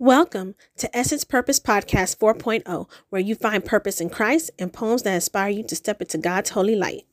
[0.00, 5.12] Welcome to Essence Purpose Podcast 4.0, where you find purpose in Christ and poems that
[5.12, 7.04] inspire you to step into God's holy light.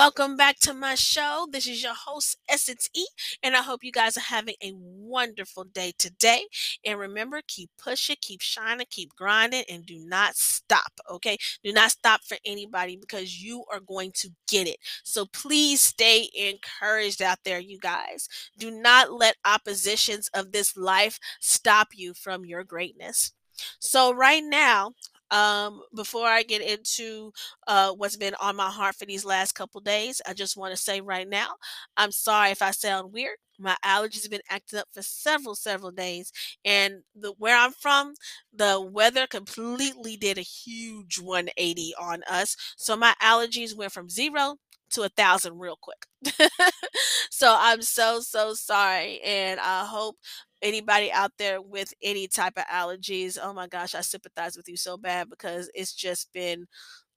[0.00, 1.46] Welcome back to my show.
[1.52, 3.04] This is your host, Essence E,
[3.42, 6.44] and I hope you guys are having a wonderful day today.
[6.86, 11.36] And remember, keep pushing, keep shining, keep grinding, and do not stop, okay?
[11.62, 14.78] Do not stop for anybody because you are going to get it.
[15.04, 18.26] So please stay encouraged out there, you guys.
[18.56, 23.32] Do not let oppositions of this life stop you from your greatness.
[23.78, 24.92] So, right now,
[25.30, 27.32] um, before I get into
[27.66, 30.80] uh, what's been on my heart for these last couple days, I just want to
[30.80, 31.48] say right now,
[31.96, 33.36] I'm sorry if I sound weird.
[33.58, 36.32] My allergies have been acting up for several, several days,
[36.64, 38.14] and the where I'm from,
[38.52, 42.56] the weather completely did a huge 180 on us.
[42.76, 44.56] So my allergies went from zero
[44.92, 46.06] to a thousand real quick.
[47.30, 50.16] so I'm so so sorry, and I hope
[50.62, 54.76] anybody out there with any type of allergies, oh my gosh, I sympathize with you
[54.76, 56.66] so bad because it's just been,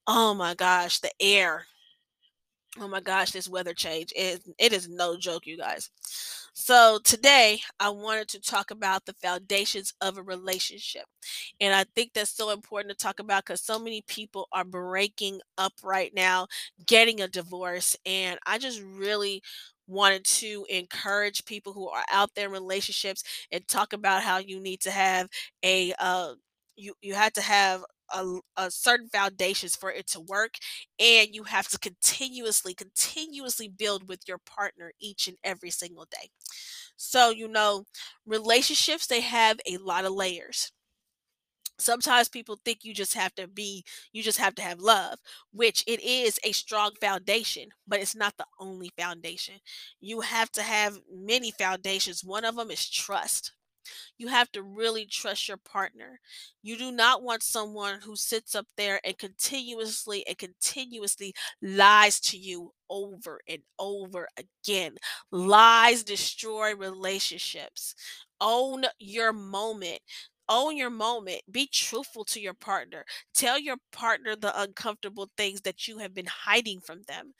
[0.08, 1.66] oh my gosh, the air.
[2.80, 4.12] Oh my gosh, this weather change.
[4.16, 5.92] It, it is no joke, you guys.
[6.54, 11.06] So, today I wanted to talk about the foundations of a relationship.
[11.62, 15.42] And I think that's so important to talk about because so many people are breaking
[15.58, 16.48] up right now,
[16.88, 17.96] getting a divorce.
[18.08, 19.44] And I just really
[19.88, 24.60] wanted to encourage people who are out there in relationships and talk about how you
[24.60, 25.28] need to have
[25.64, 26.34] a uh
[26.76, 27.84] you you had to have
[28.14, 30.56] a, a certain foundations for it to work
[31.00, 36.30] and you have to continuously continuously build with your partner each and every single day.
[36.98, 37.86] So you know
[38.26, 40.72] relationships they have a lot of layers
[41.84, 45.20] sometimes people think you just have to be you just have to have love
[45.52, 49.56] which it is a strong foundation but it's not the only foundation
[50.02, 53.52] you have to have many foundations one of them is trust
[54.18, 56.20] you have to really trust your partner.
[56.62, 62.38] You do not want someone who sits up there and continuously and continuously lies to
[62.38, 64.98] you over and over again.
[65.32, 67.96] Lies destroy relationships.
[68.40, 70.00] Own your moment
[70.50, 75.88] own your moment be truthful to your partner tell your partner the uncomfortable things that
[75.88, 77.34] you have been hiding from them.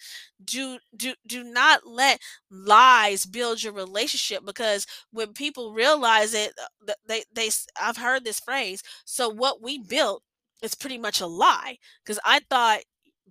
[0.44, 2.20] Do do do not let
[2.50, 6.54] lies build your relationship because when people realize it
[6.88, 7.50] uh, they they
[7.80, 10.24] I've heard this phrase so what we built
[10.62, 11.78] is pretty much a lie.
[12.04, 12.82] Because I thought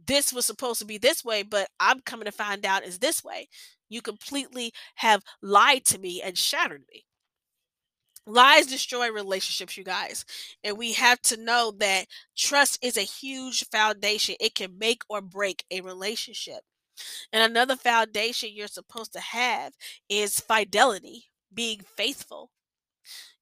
[0.06, 3.22] this was supposed to be this way but I'm coming to find out is this
[3.25, 3.49] way.
[3.88, 7.05] You completely have lied to me and shattered me
[8.27, 10.25] Lies destroy relationships, you guys.
[10.62, 12.06] And we have to know that
[12.37, 14.37] trust is a huge foundation.
[14.41, 16.61] It can make or break a relationship.
[17.32, 19.72] And another foundation you're supposed to have
[20.09, 22.50] is fidelity, being faithful.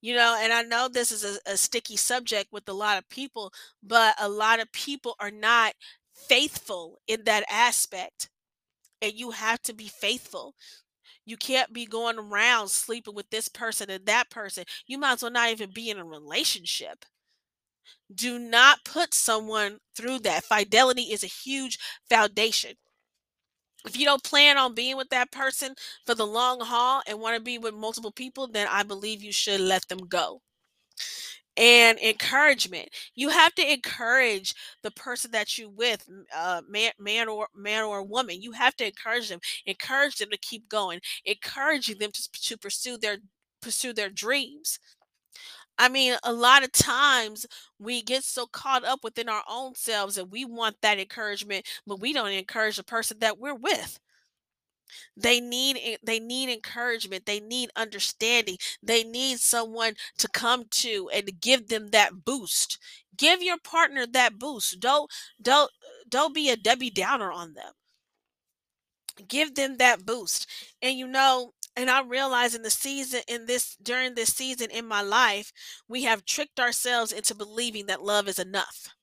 [0.00, 3.08] You know, and I know this is a, a sticky subject with a lot of
[3.10, 3.52] people,
[3.82, 5.74] but a lot of people are not
[6.14, 8.30] faithful in that aspect.
[9.02, 10.54] And you have to be faithful.
[11.24, 14.64] You can't be going around sleeping with this person and that person.
[14.86, 17.04] You might as well not even be in a relationship.
[18.14, 20.44] Do not put someone through that.
[20.44, 21.76] Fidelity is a huge
[22.08, 22.76] foundation.
[23.84, 25.74] If you don't plan on being with that person
[26.06, 29.32] for the long haul and want to be with multiple people, then I believe you
[29.32, 30.40] should let them go
[31.56, 32.88] and encouragement.
[33.14, 38.02] You have to encourage the person that you with, uh, man, man or man or
[38.02, 38.40] woman.
[38.42, 42.96] You have to encourage them, encourage them to keep going, encouraging them to, to pursue
[42.98, 43.18] their
[43.60, 44.78] pursue their dreams.
[45.78, 47.46] I mean, a lot of times
[47.78, 52.00] we get so caught up within our own selves and we want that encouragement, but
[52.00, 53.98] we don't encourage the person that we're with.
[55.16, 57.26] They need they need encouragement.
[57.26, 58.56] They need understanding.
[58.82, 62.78] They need someone to come to and give them that boost.
[63.16, 64.80] Give your partner that boost.
[64.80, 65.10] Don't
[65.40, 65.70] don't
[66.08, 67.72] don't be a Debbie Downer on them.
[69.28, 70.46] Give them that boost.
[70.82, 74.86] And you know, and I realize in the season in this during this season in
[74.86, 75.52] my life,
[75.88, 78.94] we have tricked ourselves into believing that love is enough.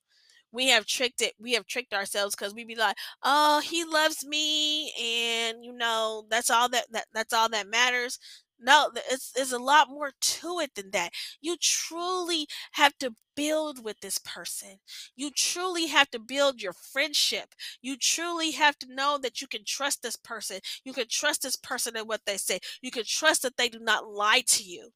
[0.52, 1.34] We have tricked it.
[1.40, 6.26] We have tricked ourselves because we be like, "Oh, he loves me," and you know
[6.30, 8.20] that's all that, that that's all that matters.
[8.60, 11.14] No, it's there's a lot more to it than that.
[11.42, 14.80] You truly have to build with this person.
[15.16, 17.54] You truly have to build your friendship.
[17.82, 20.60] You truly have to know that you can trust this person.
[20.84, 22.60] You can trust this person and what they say.
[22.82, 24.90] You can trust that they do not lie to you.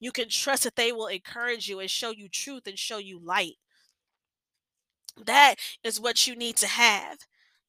[0.00, 3.18] You can trust that they will encourage you and show you truth and show you
[3.20, 3.54] light.
[5.24, 7.18] That is what you need to have.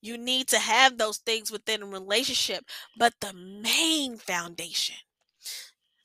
[0.02, 2.66] You need to have those things within a relationship.
[2.98, 4.96] But the main foundation,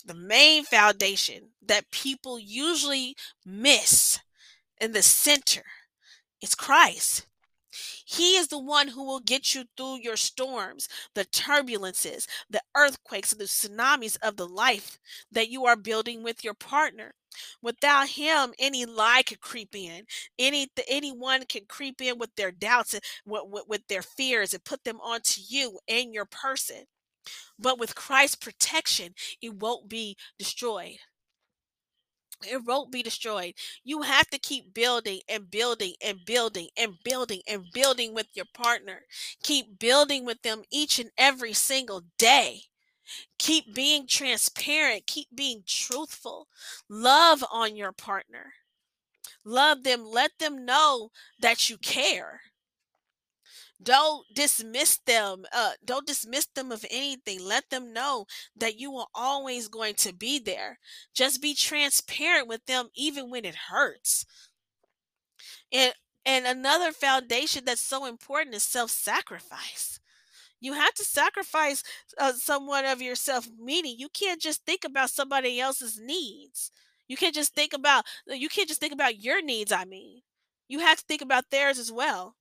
[0.04, 4.20] the main foundation that people usually miss
[4.80, 5.62] in the center
[6.42, 7.26] is Christ.
[8.04, 13.34] He is the one who will get you through your storms, the turbulences, the earthquakes,
[13.34, 14.98] the tsunamis of the life
[15.30, 17.14] that you are building with your partner.
[17.62, 20.06] Without him, any lie could creep in.
[20.38, 24.64] Any anyone can creep in with their doubts and with, with, with their fears and
[24.64, 26.84] put them onto you and your person.
[27.58, 30.98] But with Christ's protection, it won't be destroyed
[32.44, 33.54] it won't be destroyed.
[33.84, 38.46] You have to keep building and building and building and building and building with your
[38.54, 39.02] partner.
[39.42, 42.62] Keep building with them each and every single day.
[43.38, 45.06] Keep being transparent.
[45.06, 46.48] Keep being truthful.
[46.88, 48.54] Love on your partner.
[49.44, 50.04] Love them.
[50.04, 51.10] Let them know
[51.40, 52.40] that you care
[53.82, 58.26] don't dismiss them uh, don't dismiss them of anything let them know
[58.56, 60.78] that you are always going to be there
[61.14, 64.24] just be transparent with them even when it hurts
[65.72, 65.92] and
[66.24, 70.00] and another foundation that's so important is self-sacrifice
[70.60, 71.82] you have to sacrifice
[72.18, 76.70] uh, somewhat of yourself meaning you can't just think about somebody else's needs
[77.08, 80.20] you can't just think about you can't just think about your needs i mean
[80.68, 82.36] you have to think about theirs as well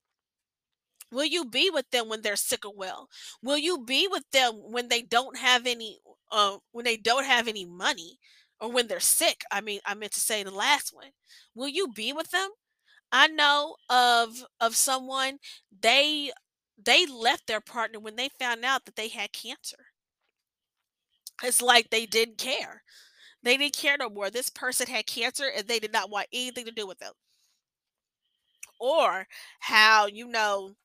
[1.12, 3.09] Will you be with them when they're sick or well?
[3.41, 6.00] Will you be with them when they don't have any
[6.31, 8.19] uh when they don't have any money
[8.59, 9.44] or when they're sick?
[9.51, 11.12] I mean, I meant to say the last one.
[11.53, 12.50] Will you be with them?
[13.12, 15.39] I know of of someone
[15.81, 16.31] they
[16.77, 19.88] they left their partner when they found out that they had cancer.
[21.42, 22.83] It's like they didn't care.
[23.44, 24.30] They didn't care no more.
[24.30, 27.13] This person had cancer and they did not want anything to do with them.
[28.80, 29.27] Or
[29.60, 30.75] how, you know,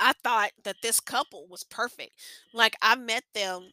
[0.00, 2.18] I thought that this couple was perfect.
[2.52, 3.72] Like I met them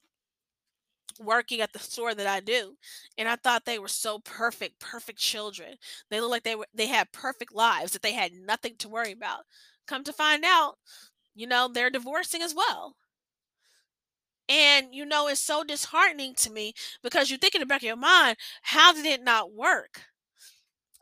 [1.19, 2.75] working at the store that I do,
[3.17, 5.75] and I thought they were so perfect, perfect children.
[6.09, 9.11] They looked like they were they had perfect lives, that they had nothing to worry
[9.11, 9.45] about.
[9.87, 10.77] Come to find out,
[11.35, 12.95] you know, they're divorcing as well.
[14.49, 17.87] And you know, it's so disheartening to me because you think in the back of
[17.87, 20.01] your mind, how did it not work?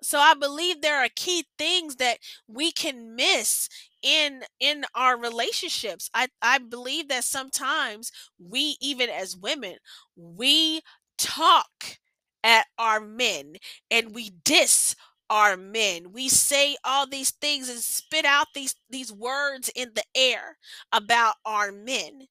[0.03, 2.17] So I believe there are key things that
[2.47, 3.69] we can miss
[4.01, 6.09] in in our relationships.
[6.13, 9.75] I I believe that sometimes we even as women,
[10.15, 10.81] we
[11.17, 11.99] talk
[12.43, 13.55] at our men
[13.91, 14.95] and we diss
[15.31, 16.13] our men.
[16.13, 20.59] We say all these things and spit out these these words in the air
[20.93, 22.27] about our men.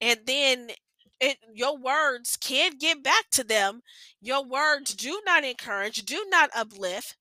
[0.00, 0.70] And then
[1.20, 3.82] it your words can get back to them.
[4.22, 7.16] Your words do not encourage, do not uplift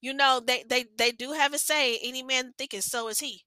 [0.00, 3.42] you know they they they do have a say any man thinketh so is he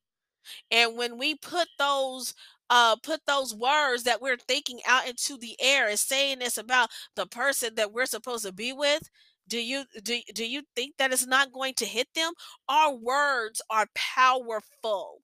[0.71, 2.33] and when we put those
[2.69, 6.89] uh put those words that we're thinking out into the air and saying this about
[7.15, 9.09] the person that we're supposed to be with
[9.51, 12.33] do you do, do you think that it's not going to hit them?
[12.69, 15.21] Our words are powerful.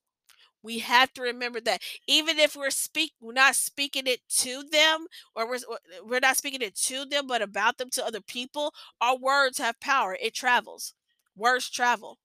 [0.63, 5.07] We have to remember that even if we're speak we're not speaking it to them
[5.35, 8.73] or we're, uh, we're not speaking it to them but about them to other people
[9.01, 10.17] our words have power.
[10.21, 10.93] It travels.
[11.35, 12.17] Words travel.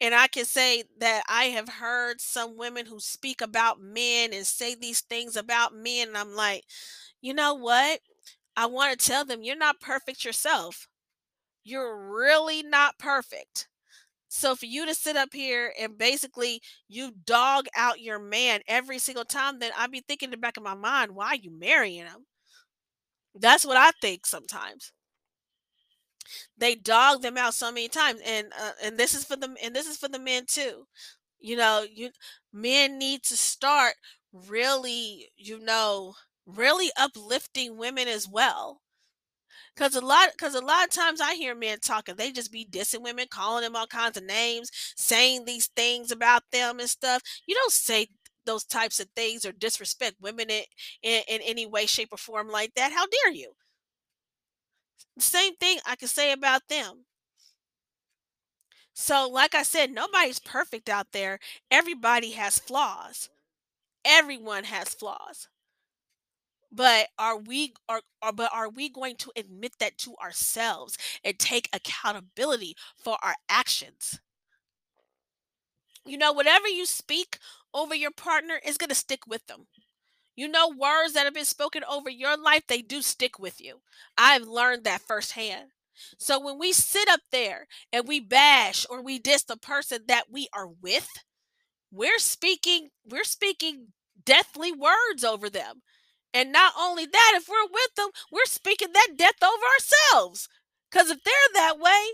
[0.00, 4.46] And i can say that i have heard some women who speak about men and
[4.46, 6.64] say these things about men and i'm like
[7.20, 8.00] you know what
[8.56, 10.88] i want to tell them you're not perfect yourself
[11.64, 13.68] you're really not perfect
[14.28, 18.98] so for you to sit up here and basically you dog out your man every
[18.98, 21.50] single time, then I'd be thinking in the back of my mind, why are you
[21.50, 22.26] marrying him?
[23.36, 24.92] That's what I think sometimes.
[26.58, 29.74] They dog them out so many times, and uh, and this is for them, and
[29.74, 30.86] this is for the men too.
[31.40, 32.10] You know, you
[32.52, 33.94] men need to start
[34.32, 36.14] really, you know,
[36.46, 38.80] really uplifting women as well
[39.76, 42.64] Cause a lot, cause a lot of times I hear men talking, they just be
[42.64, 47.22] dissing women, calling them all kinds of names, saying these things about them and stuff.
[47.46, 48.08] You don't say
[48.46, 50.62] those types of things or disrespect women in,
[51.02, 53.52] in, in any way, shape, or form like that, how dare you?
[55.18, 57.04] Same thing I can say about them.
[58.94, 61.38] So, like I said, nobody's perfect out there.
[61.70, 63.28] Everybody has flaws.
[64.04, 65.48] Everyone has flaws.
[66.76, 71.38] But are we are, are but are we going to admit that to ourselves and
[71.38, 74.20] take accountability for our actions?
[76.04, 77.38] You know, whatever you speak
[77.74, 79.66] over your partner is going to stick with them.
[80.36, 83.82] You know, words that have been spoken over your life, they do stick with you.
[84.18, 85.70] I've learned that firsthand.
[86.18, 90.26] So when we sit up there and we bash or we diss the person that
[90.30, 91.08] we are with,
[91.92, 93.88] we're speaking we're speaking
[94.24, 95.82] deathly words over them.
[96.36, 100.50] And not only that, if we're with them, we're speaking that death over ourselves.
[100.90, 102.10] Because if they're that way,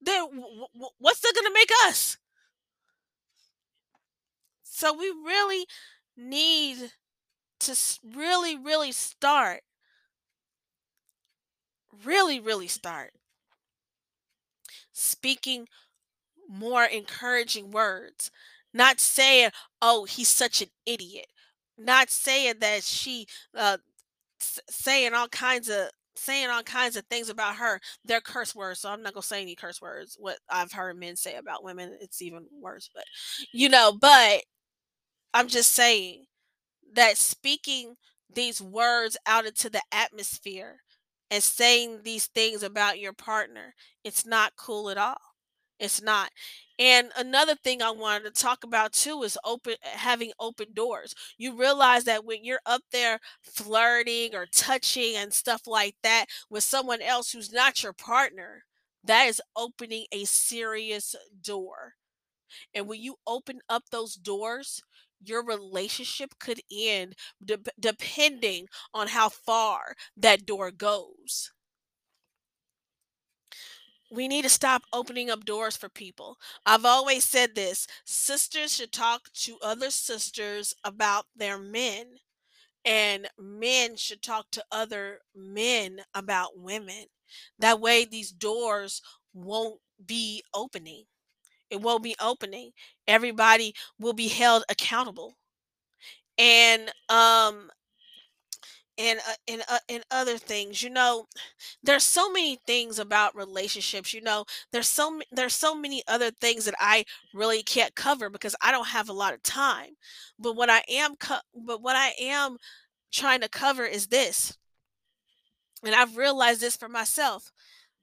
[0.00, 2.18] then w- w- what's that going to make us?
[4.62, 5.64] So we really
[6.18, 6.92] need
[7.60, 9.62] to really, really start,
[12.04, 13.12] really, really start
[14.92, 15.68] speaking
[16.48, 18.30] more encouraging words.
[18.72, 19.50] Not saying,
[19.82, 21.26] oh, he's such an idiot.
[21.78, 23.78] Not saying that she, uh,
[24.70, 28.90] saying all kinds of saying all kinds of things about her they're curse words so
[28.90, 32.22] i'm not gonna say any curse words what i've heard men say about women it's
[32.22, 33.04] even worse but
[33.52, 34.42] you know but
[35.34, 36.24] i'm just saying
[36.94, 37.96] that speaking
[38.34, 40.78] these words out into the atmosphere
[41.30, 45.16] and saying these things about your partner, it's not cool at all.
[45.78, 46.30] It's not.
[46.78, 51.14] And another thing I wanted to talk about too is open having open doors.
[51.38, 56.64] You realize that when you're up there flirting or touching and stuff like that with
[56.64, 58.64] someone else who's not your partner,
[59.04, 61.94] that is opening a serious door.
[62.74, 64.82] And when you open up those doors,
[65.24, 67.14] your relationship could end
[67.44, 71.52] dep depending on how far that door goes.
[74.10, 76.38] We need to stop opening up doors for people.
[76.64, 82.18] I've always said this sisters should talk to other sisters about their men,
[82.84, 87.06] and men should talk to other men about women.
[87.58, 89.02] That way, these doors
[89.34, 91.06] won't be opening.
[91.70, 92.72] It won't be opening.
[93.08, 95.36] Everybody will be held accountable.
[96.38, 97.70] And um
[98.98, 101.26] and uh, and uh, and other things, you know,
[101.82, 104.44] there's so many things about relationships, you know.
[104.72, 108.88] There's so there's so many other things that I really can't cover because I don't
[108.88, 109.92] have a lot of time.
[110.38, 112.58] But what I am co- but what I am
[113.12, 114.58] trying to cover is this.
[115.82, 117.50] And I've realized this for myself.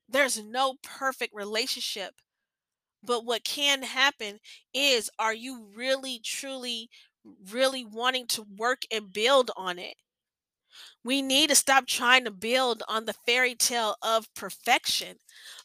[0.09, 2.15] There's no perfect relationship
[3.03, 4.39] But what can happen
[4.73, 6.89] is, are you really, truly,
[7.23, 9.97] really wanting to work and build on it?
[11.03, 15.17] We need to stop trying to build on the fairy tale of perfection.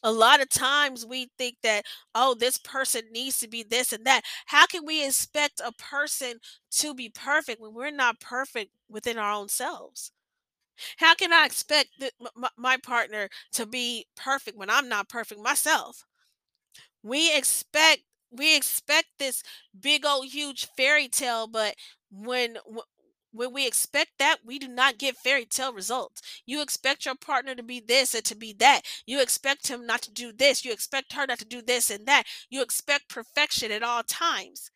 [0.02, 4.04] A lot of times we think that, oh, this person needs to be this and
[4.06, 4.22] that.
[4.46, 6.40] How can we expect a person
[6.72, 10.10] to be perfect when we're not perfect within our own selves?
[10.98, 15.40] How can I expect th- m- my partner to be perfect when I'm not perfect
[15.40, 16.04] myself?
[17.02, 19.42] we expect we expect this
[19.78, 21.74] big old huge fairy tale but
[22.10, 22.97] when wh-
[23.32, 26.22] when we expect that we do not get fairy tale results.
[26.46, 28.82] You expect your partner to be this and to be that.
[29.06, 30.64] You expect him not to do this.
[30.64, 32.24] You expect her not to do this and that.
[32.50, 34.70] You expect perfection at all times.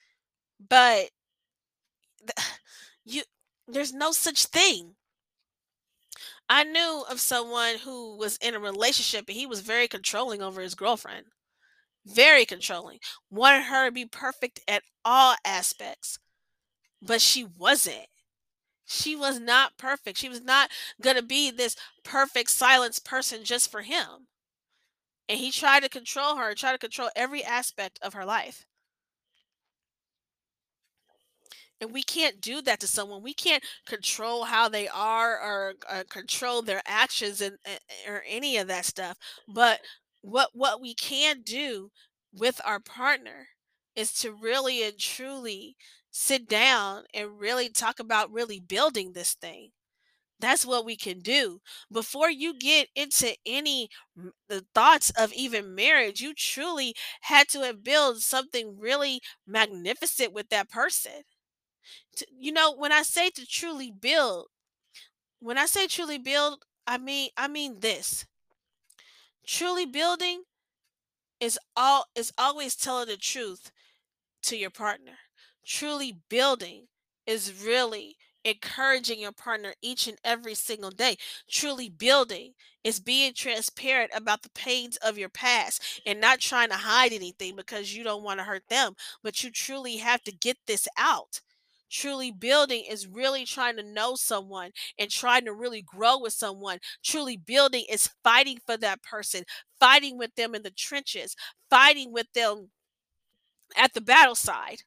[0.68, 1.10] But
[3.04, 3.22] you
[3.68, 4.94] there's no such thing.
[6.48, 10.60] I knew of someone who was in a relationship and he was very controlling over
[10.60, 11.26] his girlfriend.
[12.04, 12.98] Very controlling,
[13.30, 16.18] wanted her to be perfect at all aspects,
[17.00, 18.06] but she wasn't.
[18.86, 20.18] She was not perfect.
[20.18, 20.70] She was not
[21.00, 21.74] going to be this
[22.04, 24.28] perfect silence person just for him.
[25.28, 28.66] And he tried to control her, tried to control every aspect of her life.
[31.80, 33.22] And we can't do that to someone.
[33.22, 37.58] We can't control how they are or, uh control their actions and
[38.06, 39.18] or any of that stuff.
[39.48, 39.80] But
[40.20, 41.90] what what we can do
[42.32, 43.48] with our partner
[43.96, 45.76] is to really and truly
[46.12, 49.70] sit down and really talk about really building this thing.
[50.40, 51.60] That's what we can do.
[51.92, 53.88] Before you get into any
[54.48, 60.48] the thoughts of even marriage, you truly had to have built something really magnificent with
[60.50, 61.22] that person
[62.38, 64.48] you know, when I say to truly build,
[65.40, 68.26] when I say truly build, I mean I mean this.
[69.46, 70.42] Truly building
[71.40, 73.70] is all is always telling the truth
[74.44, 75.18] to your partner.
[75.64, 76.88] Truly building
[77.26, 81.16] is really encouraging your partner each and every single day.
[81.48, 86.76] Truly building is being transparent about the pains of your past and not trying to
[86.76, 90.58] hide anything because you don't want to hurt them, but you truly have to get
[90.66, 91.40] this out.
[91.88, 96.78] Truly building is really trying to know someone and trying to really grow with someone.
[97.04, 99.44] Truly building is fighting for that person,
[99.78, 101.36] fighting with them in the trenches,
[101.70, 102.70] fighting with them
[103.76, 104.82] at the battle side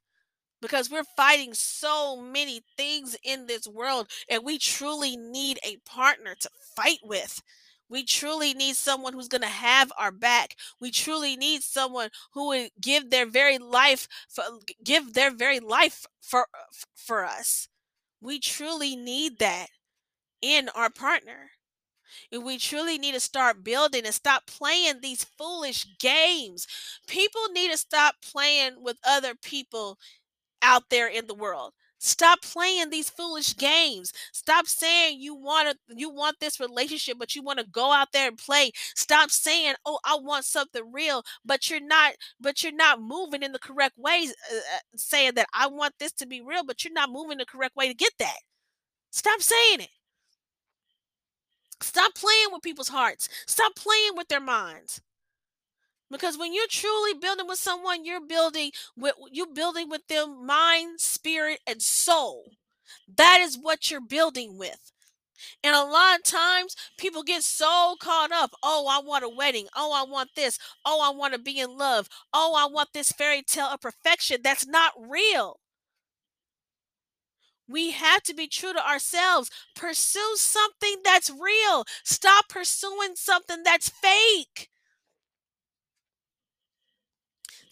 [0.65, 6.33] because we're fighting so many things in this world and we truly need a partner
[6.39, 7.43] to fight with.
[7.87, 10.55] We truly need someone who's going to have our back.
[10.81, 14.43] We truly need someone who would give their very life for,
[14.83, 16.47] give their very life for
[16.95, 17.67] for us.
[18.19, 19.67] We truly need that
[20.41, 21.51] in our partner.
[22.31, 26.65] And we truly need to start building and stop playing these foolish games.
[27.07, 29.99] People need to stop playing with other people
[30.65, 31.73] out there in the world.
[31.99, 34.11] Stop playing these foolish games.
[34.33, 38.09] Stop saying you want to you want this relationship but you want to go out
[38.13, 38.71] there and play.
[38.95, 43.53] Stop saying, "Oh, I want something real," but you're not but you're not moving in
[43.53, 46.93] the correct ways uh, uh, saying that I want this to be real, but you're
[46.93, 48.37] not moving the correct way to get that.
[49.11, 49.89] Stop saying it.
[51.81, 53.29] Stop playing with people's hearts.
[53.47, 55.01] Stop playing with their minds.
[56.11, 60.99] Because when you're truly building with someone, you're building with you're building with them mind,
[60.99, 62.51] spirit, and soul.
[63.17, 64.91] That is what you're building with.
[65.63, 68.51] And a lot of times people get so caught up.
[68.63, 69.67] Oh, I want a wedding.
[69.75, 70.59] Oh, I want this.
[70.85, 72.09] Oh, I want to be in love.
[72.33, 74.39] Oh, I want this fairy tale of perfection.
[74.43, 75.59] That's not real.
[77.67, 79.49] We have to be true to ourselves.
[79.75, 81.85] Pursue something that's real.
[82.03, 84.69] Stop pursuing something that's fake.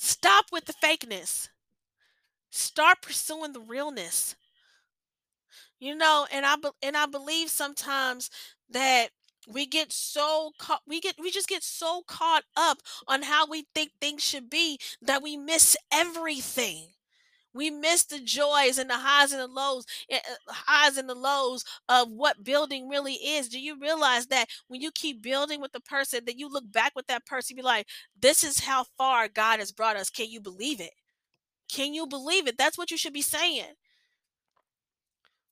[0.04, 1.48] Stop with the fakeness.
[2.50, 4.36] Start pursuing the realness.
[5.80, 8.30] You know, and I and I believe sometimes
[8.70, 9.12] that
[9.48, 13.66] we get so caught we get we just get so caught up on how we
[13.74, 16.90] think things should be that we miss everything.
[17.54, 21.16] We miss the joys and the highs and the lows, eh, eh, highs and the
[21.16, 23.48] lows of what building really is.
[23.50, 26.94] Do you realize that when you keep building with the person, that you look back
[26.96, 27.88] with that person, be like,
[28.20, 30.10] this is how far God has brought us.
[30.10, 30.94] Can you believe it?
[31.70, 32.58] Can you believe it?
[32.58, 33.76] That's what you should be saying.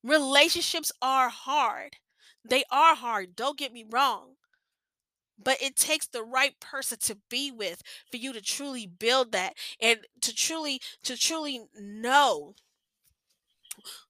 [0.04, 1.98] Relationships are hard.
[2.44, 3.36] They are hard.
[3.36, 4.36] Don't get me wrong
[5.44, 9.54] but it takes the right person to be with for you to truly build that
[9.82, 12.56] and to truly to truly know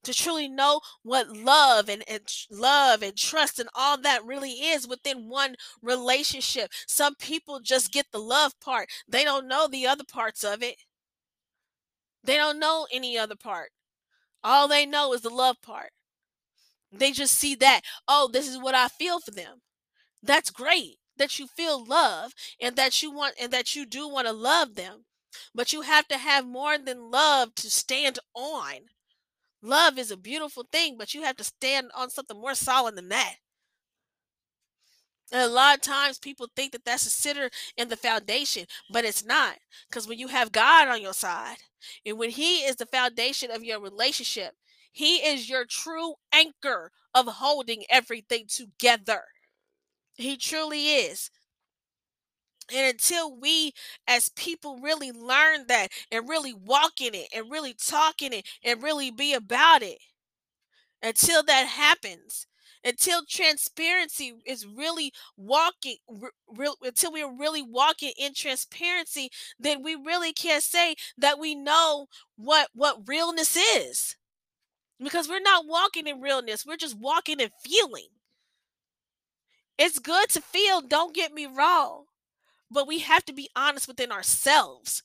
[0.04, 4.88] to truly know what love and, and love and trust and all that really is
[4.88, 6.72] within one relationship.
[6.88, 8.90] Some people just get the love part.
[9.08, 10.76] They don't know the other parts of it.
[12.24, 13.72] They don't know any other part.
[14.44, 15.92] All they know is the love part.
[16.92, 19.62] They just see that oh this is what i feel for them.
[20.24, 24.26] That's great that you feel love and that you want and that you do want
[24.26, 25.06] to love them.
[25.54, 28.90] But you have to have more than love to stand on.
[29.62, 33.10] Love is a beautiful thing, but you have to stand on something more solid than
[33.10, 33.36] that.
[35.32, 39.06] And a lot of times people think that that's a sitter in the foundation, but
[39.06, 39.58] it's not.
[39.88, 41.58] Because when you have God on your side,
[42.04, 44.56] and when He is the foundation of your relationship,
[44.92, 49.26] He is your true anchor of holding everything together.
[50.16, 51.30] He truly is.
[52.74, 53.74] And until we
[54.08, 58.48] as people really learn that and really walk in it and really talk in it
[58.64, 60.00] and really be about it,
[61.02, 62.48] until that happens,
[62.84, 65.98] until transparency is really walking
[66.48, 72.08] real until we're really walking in transparency then we really can't say that we know
[72.38, 74.16] what what realness is
[75.04, 78.08] because we're not walking in realness we're just walking in feeling
[79.78, 82.06] it's good to feel, don't get me wrong,
[82.72, 85.04] but we have to be honest within ourselves.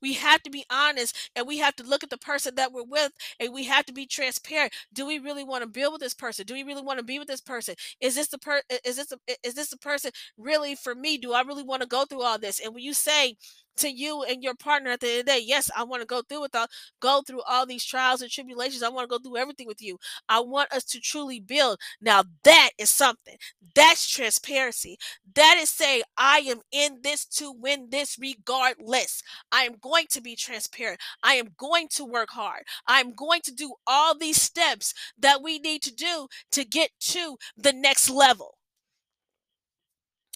[0.00, 2.84] We have to be honest and we have to look at the person that we're
[2.84, 4.72] with and we have to be transparent.
[4.92, 6.46] Do we really want to build with this person?
[6.46, 7.74] Do we really want to be with this person?
[8.00, 11.18] Is this the per is this a, is this the person really for me?
[11.18, 12.60] Do I really want to go through all this?
[12.60, 13.36] And when you say
[13.78, 16.06] to you and your partner at the end of the day, yes, I want to
[16.06, 16.66] go through with all,
[17.00, 18.82] go through all these trials and tribulations.
[18.82, 19.98] I want to go through everything with you.
[20.28, 21.78] I want us to truly build.
[22.00, 23.36] Now that is something.
[23.74, 24.98] That's transparency.
[25.34, 29.22] That is saying I am in this to win this regardless.
[29.50, 31.00] I am going to be transparent.
[31.22, 32.64] I am going to work hard.
[32.86, 37.36] I'm going to do all these steps that we need to do to get to
[37.56, 38.56] the next level.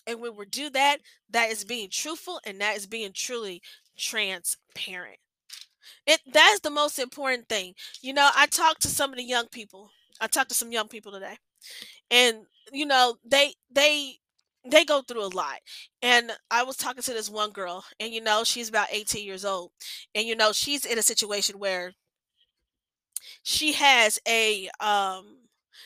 [0.07, 0.99] And when we do that,
[1.31, 3.63] that is being truthful and that is being truly
[3.97, 5.19] transparent.
[6.07, 7.75] It that's the most important thing.
[8.03, 9.91] You know, I talked to some of the young people.
[10.21, 11.37] I talked to some young people today.
[12.11, 14.17] And you know, they they
[14.71, 15.59] they go through a lot.
[16.03, 19.45] And I was talking to this one girl and you know, she's about 18 years
[19.45, 19.73] old.
[20.15, 21.93] And you know, she's in a situation where
[23.43, 25.37] she has a um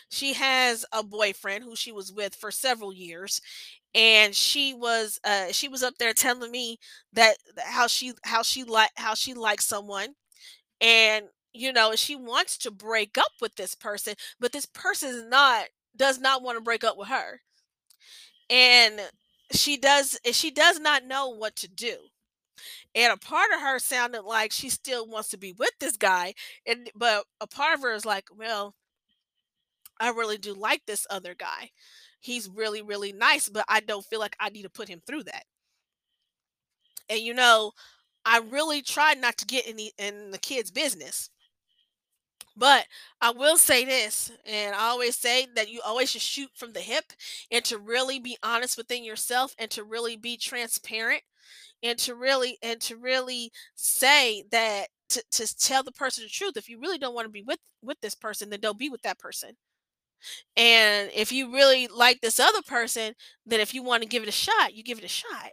[0.09, 3.41] she has a boyfriend who she was with for several years
[3.95, 6.79] and she was uh she was up there telling me
[7.13, 10.11] that how she how she like how she likes someone
[10.81, 15.25] and you know she wants to break up with this person but this person is
[15.25, 17.41] not does not want to break up with her
[18.49, 19.01] and
[19.53, 21.97] she does she does not know what to do
[22.95, 26.35] and a part of her sounded like she still wants to be with this guy
[26.67, 28.75] and but a part of her is like well
[29.99, 31.71] i really do like this other guy
[32.21, 35.23] he's really really nice but i don't feel like i need to put him through
[35.23, 35.45] that
[37.09, 37.73] and you know
[38.25, 41.31] i really tried not to get any in the kids business
[42.57, 42.87] But
[43.21, 46.81] I will say this, and I always say that you always should shoot from the
[46.81, 47.13] hip
[47.51, 51.23] and to really be honest within yourself and to really be transparent
[51.83, 56.57] and to really and to really say that to, to tell the person the truth.
[56.57, 59.03] If you really don't want to be with with this person, then don't be with
[59.03, 59.57] that person.
[60.57, 63.15] And if you really like this other person,
[63.47, 65.53] then if you want to give it a shot, you give it a shot.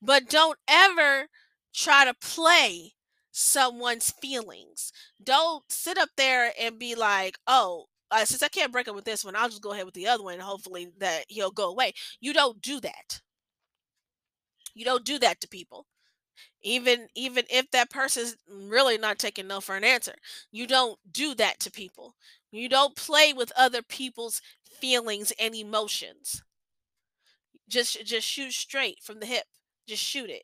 [0.00, 1.28] But don't ever
[1.74, 2.94] try to play
[3.30, 4.92] someone's feelings.
[5.22, 9.04] Don't sit up there and be like, "Oh, uh, since I can't break up with
[9.04, 11.68] this one, I'll just go ahead with the other one and hopefully that he'll go
[11.68, 13.20] away." You don't do that.
[14.74, 15.86] You don't do that to people.
[16.62, 20.14] Even even if that person's really not taking no for an answer.
[20.52, 22.16] You don't do that to people.
[22.56, 26.42] You don't play with other people's feelings and emotions.
[27.68, 29.46] Just just shoot straight from the hip.
[29.86, 30.42] Just shoot it.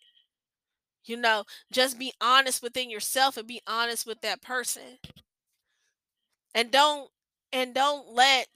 [1.05, 4.99] You know, just be honest within yourself and be honest with that person.
[6.55, 7.11] And don't
[7.53, 8.49] and don't let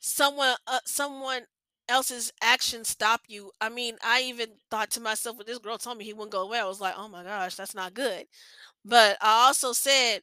[0.00, 1.42] someone uh, someone
[1.88, 3.52] else's actions stop you.
[3.60, 6.42] I mean, I even thought to myself when this girl told me he wouldn't go
[6.42, 8.26] away, I was like, "Oh my gosh, that's not good."
[8.84, 10.22] But I also said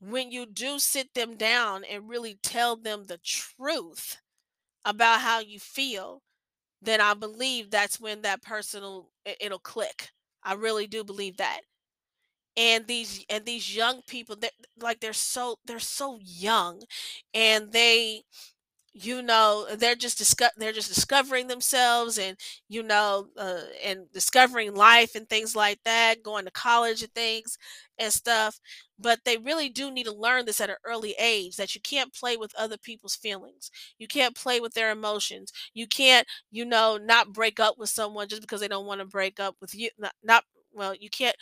[0.00, 4.18] when you do sit them down and really tell them the truth
[4.84, 6.22] about how you feel,
[6.82, 10.10] then I believe that's when that person will it- it'll click.
[10.42, 11.62] I really do believe that.
[12.56, 16.82] and these and these young people that like they're so they're so young
[17.34, 18.22] and they
[18.92, 22.36] you know they're just discuss they're just discovering themselves and
[22.68, 27.56] you know uh, and discovering life and things like that going to college and things
[27.98, 28.58] and stuff
[28.98, 32.12] but they really do need to learn this at an early age that you can't
[32.12, 33.70] play with other people's feelings.
[33.98, 35.52] You can't play with their emotions.
[35.72, 39.06] You can't you know not break up with someone just because they don't want to
[39.06, 41.36] break up with you not, not well you can't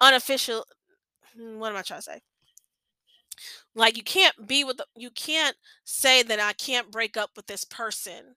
[0.00, 0.64] unofficial
[1.36, 2.20] hmm, what am i trying to say
[3.74, 7.64] like you can't be with you can't say that I can't break up with this
[7.64, 8.36] person.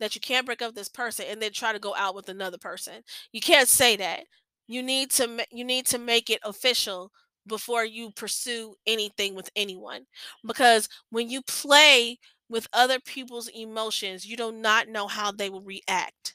[0.00, 2.28] That you can't break up with this person and then try to go out with
[2.28, 3.02] another person.
[3.32, 4.24] You can't say that.
[4.66, 7.12] You need to you need to make it official
[7.46, 10.06] before you pursue anything with anyone.
[10.46, 15.62] Because when you play with other people's emotions, you do not know how they will
[15.62, 16.34] react.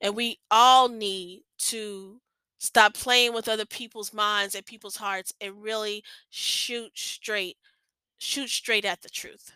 [0.00, 2.20] And we all need to
[2.62, 7.58] stop playing with other people's minds and people's hearts and really shoot straight
[8.18, 9.52] shoot straight at the truth.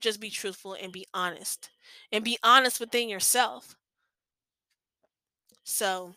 [0.00, 1.70] Just be truthful and be honest.
[2.12, 3.76] And be honest within yourself.
[5.64, 6.14] So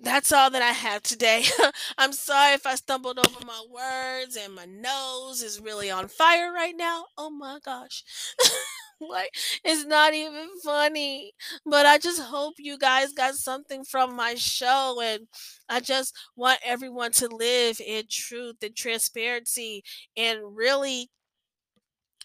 [0.00, 1.44] that's all that I have today.
[1.98, 6.52] I'm sorry if I stumbled over my words and my nose is really on fire
[6.52, 7.06] right now.
[7.18, 8.04] Oh my gosh.
[9.10, 9.30] like
[9.64, 11.32] it's not even funny.
[11.66, 15.28] But I just hope you guys got something from my show and
[15.68, 19.82] I just want everyone to live in truth and transparency
[20.16, 21.10] and really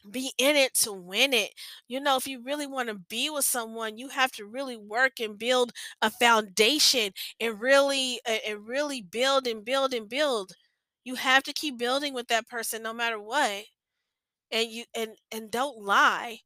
[0.10, 1.52] be in it to win it.
[1.88, 5.20] You know, if you really want to be with someone, you have to really work
[5.20, 10.54] and build a foundation and really and really build and build and build.
[11.04, 13.66] You have to keep building with that person no matter what.
[14.52, 16.40] And you and and don't lie.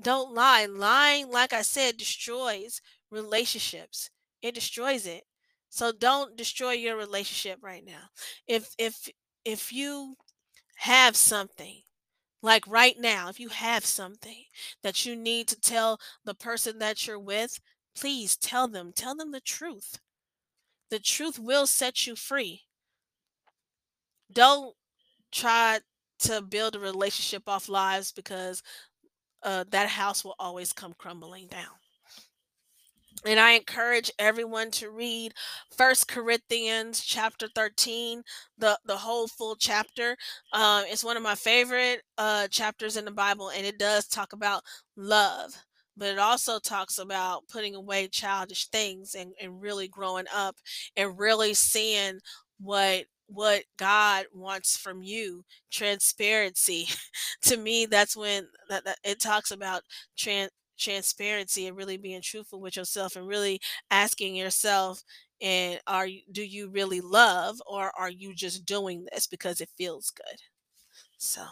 [0.00, 0.66] Don't lie.
[0.66, 2.80] Lying, like I said, destroys
[3.10, 4.10] relationships.
[4.42, 5.24] It destroys it.
[5.70, 8.10] So don't destroy your relationship right now.
[8.46, 9.08] If if
[9.44, 10.16] if you
[10.76, 11.82] have something
[12.42, 14.44] like right now, if you have something
[14.82, 17.60] that you need to tell the person that you're with,
[17.96, 18.92] please tell them.
[18.94, 19.98] Tell them the truth.
[20.90, 22.62] The truth will set you free.
[24.32, 24.74] Don't
[25.32, 25.80] try
[26.20, 28.62] to build a relationship off lies because
[29.42, 31.74] uh, that house will always come crumbling down.
[33.26, 35.34] and I encourage everyone to read
[35.76, 38.22] First Corinthians chapter 13,
[38.58, 40.16] the, the whole full chapter.
[40.52, 44.32] Um, it's one of my favorite uh, chapters in the Bible, and it does talk
[44.32, 44.62] about
[44.96, 45.52] love,
[45.96, 50.56] but it also talks about putting away childish things and, and really growing up
[50.96, 52.20] and really seeing
[52.60, 56.88] what what God wants from you transparency.
[57.42, 59.82] To me that's when that, that it talks about
[60.16, 63.60] trans transparency and really being truthful with yourself and really
[63.90, 65.02] asking yourself
[65.40, 69.70] and are you do you really love or are you just doing this because it
[69.76, 70.40] feels good?
[71.18, 71.42] So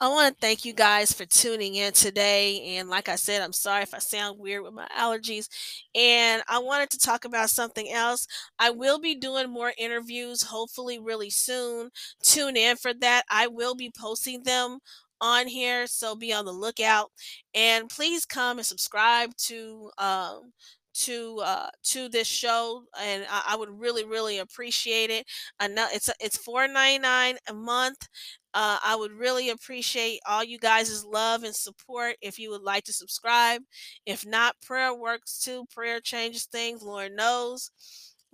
[0.00, 2.76] I want to thank you guys for tuning in today.
[2.76, 5.48] And like I said, I'm sorry if I sound weird with my allergies.
[5.94, 8.26] And I wanted to talk about something else.
[8.58, 11.90] I will be doing more interviews, hopefully, really soon.
[12.22, 13.24] Tune in for that.
[13.30, 14.78] I will be posting them
[15.20, 17.10] on here, so be on the lookout.
[17.54, 20.52] And please come and subscribe to um,
[20.94, 25.26] to uh to this show and I, I, would really really appreciate it
[25.58, 28.08] i know it's it's 4.99 a month
[28.54, 32.84] uh, I would really appreciate all you guys' love and support if you would like
[32.84, 33.62] to subscribe.
[34.06, 35.66] If not, prayer works too.
[35.74, 37.70] Prayer changes things, Lord knows.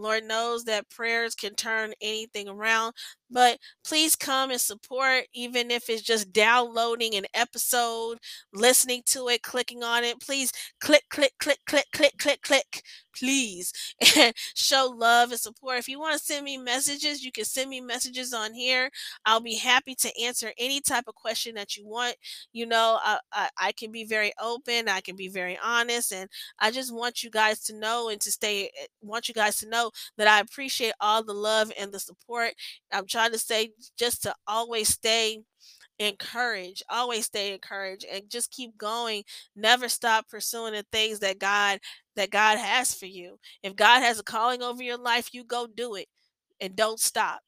[0.01, 2.95] Lord knows that prayers can turn anything around.
[3.31, 8.19] But please come and support, even if it's just downloading an episode,
[8.53, 10.21] listening to it, clicking on it.
[10.21, 12.83] Please click, click, click, click, click, click, click.
[13.17, 13.73] Please
[14.17, 15.79] and show love and support.
[15.79, 18.89] If you want to send me messages, you can send me messages on here.
[19.25, 22.17] I'll be happy to answer any type of question that you want.
[22.53, 26.29] You know, I, I, I can be very open, I can be very honest, and
[26.59, 29.69] I just want you guys to know and to stay, eh, want you guys to
[29.69, 32.53] know that I appreciate all the love and the support.
[32.93, 35.43] I'm trying to say just to always stay
[35.99, 39.23] encouraged, always stay encouraged and just keep going.
[39.55, 41.79] Never stop pursuing the things that God
[42.17, 43.39] that God has for you.
[43.63, 46.09] If God has a calling over your life, you go do it
[46.61, 47.41] and don't stop.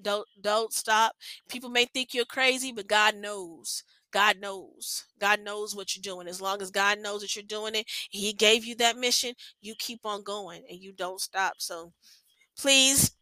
[0.00, 1.12] Don't don't stop.
[1.48, 3.84] People may think you're crazy, but God knows.
[4.12, 5.04] God knows.
[5.18, 6.28] God knows what you're doing.
[6.28, 9.74] As long as God knows that you're doing it, He gave you that mission, you
[9.78, 11.54] keep on going and you don't stop.
[11.58, 11.92] So
[12.56, 13.12] please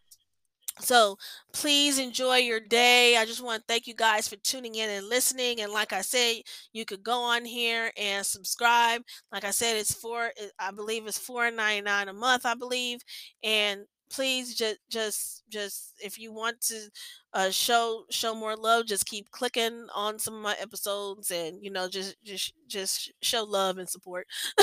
[0.78, 1.18] so
[1.52, 3.16] please enjoy your day.
[3.16, 5.60] I just want to thank you guys for tuning in and listening.
[5.60, 6.36] And like I said,
[6.72, 9.02] you could go on here and subscribe.
[9.32, 10.30] Like I said, it's four.
[10.58, 12.46] I believe it's four ninety nine a month.
[12.46, 13.00] I believe,
[13.42, 16.88] and please just just just if you want to
[17.34, 21.70] uh, show show more love just keep clicking on some of my episodes and you
[21.70, 24.26] know just just just show love and support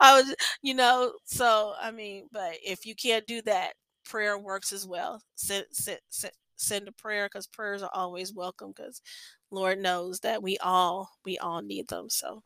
[0.00, 3.72] i was you know so i mean but if you can't do that
[4.04, 5.22] prayer works as well.
[5.34, 9.00] Send, send, send, send a prayer because prayers are always welcome because
[9.50, 12.10] Lord knows that we all we all need them.
[12.10, 12.42] So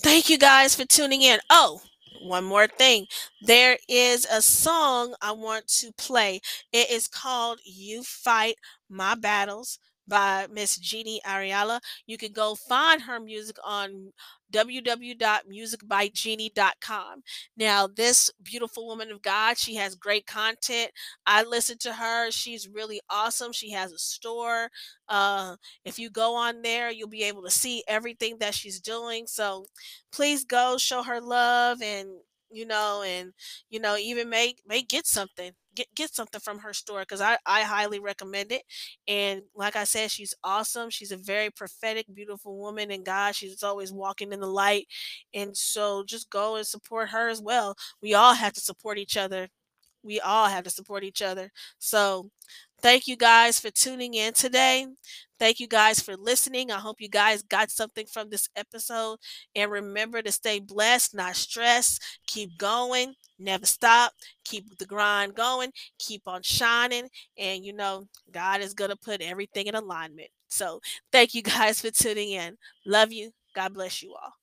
[0.00, 1.38] thank you guys for tuning in.
[1.50, 1.80] Oh,
[2.20, 3.06] one more thing.
[3.40, 6.40] There is a song I want to play.
[6.72, 8.56] It is called You Fight
[8.88, 9.78] My Battles
[10.12, 11.80] by Miss Jeannie Ariella.
[12.06, 14.12] You can go find her music on
[14.52, 17.22] www.musicbyjeannie.com.
[17.56, 20.90] Now, this beautiful woman of God, she has great content.
[21.26, 22.30] I listen to her.
[22.30, 23.52] She's really awesome.
[23.52, 24.68] She has a store.
[25.08, 29.26] Uh, if you go on there, you'll be able to see everything that she's doing.
[29.26, 29.64] So
[30.12, 32.08] please go show her love and
[32.50, 33.32] you know, and
[33.70, 35.52] you know, even make may get something.
[35.74, 38.62] Get get something from her store because I, I highly recommend it.
[39.08, 40.90] And like I said, she's awesome.
[40.90, 43.34] She's a very prophetic, beautiful woman in God.
[43.34, 44.86] She's always walking in the light.
[45.34, 47.74] And so just go and support her as well.
[48.02, 49.48] We all have to support each other.
[50.02, 51.50] We all have to support each other.
[51.78, 52.30] So
[52.82, 54.86] Thank you guys for tuning in today.
[55.38, 56.70] Thank you guys for listening.
[56.70, 59.18] I hope you guys got something from this episode.
[59.54, 62.02] And remember to stay blessed, not stressed.
[62.26, 64.12] Keep going, never stop.
[64.44, 67.08] Keep the grind going, keep on shining.
[67.38, 70.30] And you know, God is going to put everything in alignment.
[70.48, 70.80] So
[71.12, 72.56] thank you guys for tuning in.
[72.84, 73.30] Love you.
[73.54, 74.41] God bless you all.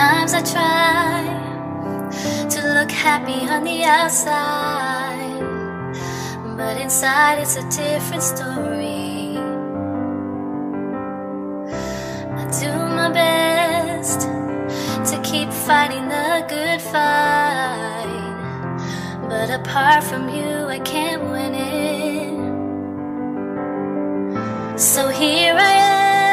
[0.00, 1.20] Sometimes I try
[2.48, 5.42] to look happy on the outside,
[6.56, 9.36] but inside it's a different story.
[12.40, 14.20] I do my best
[15.10, 18.08] to keep fighting the good fight,
[19.28, 22.40] but apart from you, I can't win it.
[24.80, 25.72] So here I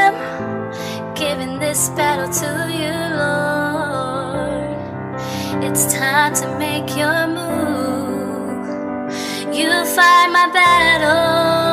[0.05, 0.13] am,
[1.15, 3.46] giving this battle to you, Lord
[5.69, 8.67] it's time to make your move.
[9.53, 11.66] You fight my battle.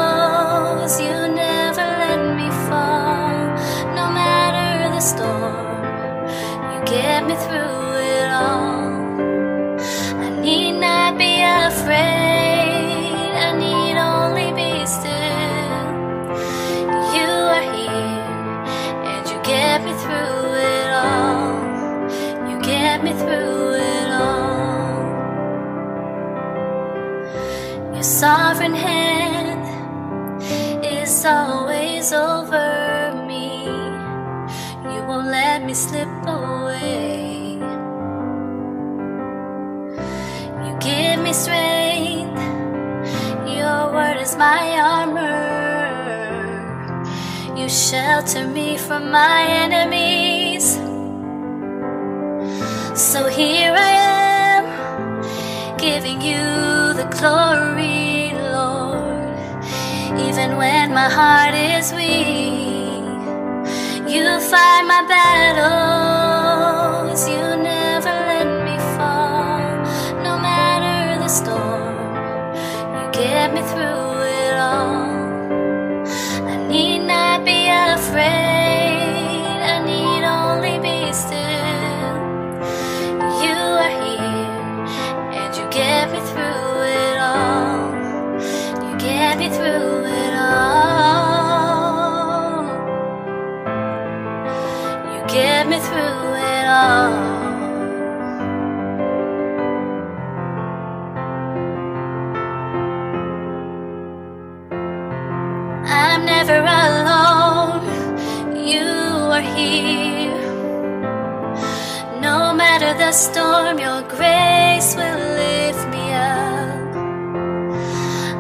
[112.99, 116.97] the storm, your grace will lift me up.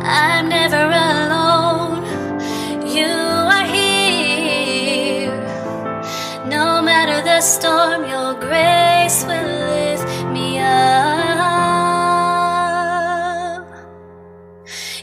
[0.04, 2.04] I'm never alone,
[2.86, 3.14] you
[3.56, 5.36] are here.
[6.46, 10.74] No matter the storm, your grace will lift me up.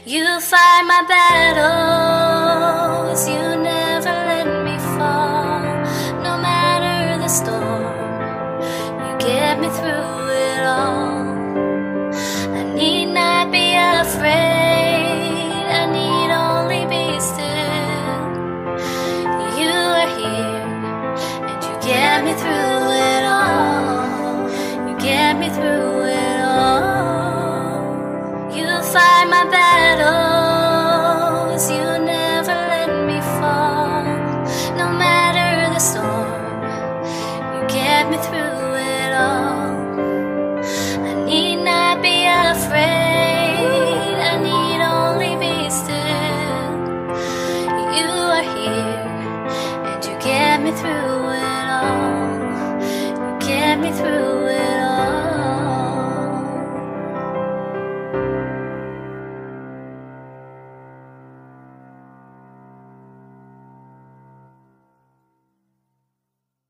[0.04, 2.01] You fight my battle.